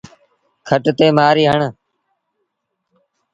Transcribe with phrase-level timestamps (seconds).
[0.67, 1.61] کٽ تي مهآري هڻ۔